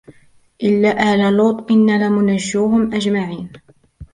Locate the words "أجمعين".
2.93-3.49